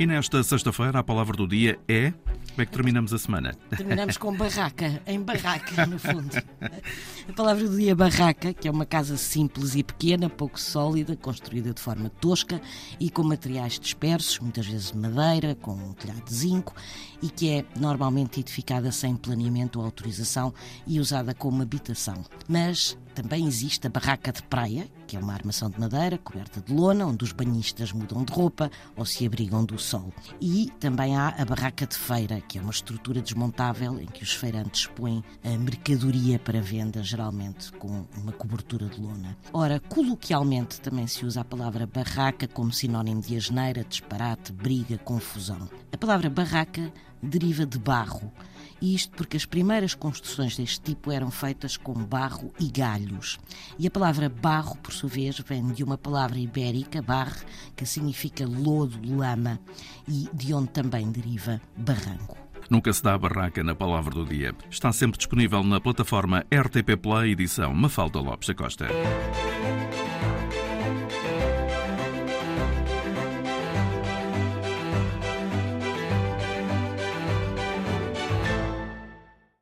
[0.00, 2.10] E nesta sexta-feira, a palavra do dia é.
[2.52, 3.54] Como é que terminamos a semana?
[3.68, 6.30] Terminamos com barraca, em barraca, no fundo.
[7.28, 11.14] A palavra do dia é barraca, que é uma casa simples e pequena, pouco sólida,
[11.16, 12.62] construída de forma tosca
[12.98, 16.74] e com materiais dispersos, muitas vezes de madeira, com um telhado de zinco,
[17.22, 20.54] e que é normalmente edificada sem planeamento ou autorização
[20.86, 22.24] e usada como habitação.
[22.48, 26.72] Mas também existe a barraca de praia, que é uma armação de madeira coberta de
[26.72, 30.12] lona, onde os banhistas mudam de roupa ou se abrigam do sol.
[30.40, 34.32] E também há a barraca de feira, que é uma estrutura desmontável em que os
[34.32, 39.36] feirantes põem a mercadoria para venda, geralmente com uma cobertura de lona.
[39.52, 45.68] Ora, coloquialmente também se usa a palavra barraca como sinónimo de asneira, disparate, briga, confusão.
[45.92, 48.32] A palavra barraca deriva de barro.
[48.80, 53.38] Isto porque as primeiras construções deste tipo eram feitas com barro e galhos.
[53.78, 57.44] E a palavra barro, por sua vez, vem de uma palavra ibérica, barre,
[57.76, 59.60] que significa lodo, lama,
[60.08, 62.38] e de onde também deriva barranco.
[62.70, 64.54] Nunca se dá barraca na palavra do dia.
[64.70, 68.86] Está sempre disponível na plataforma RTP Play, edição Mafalda Lopes da Costa.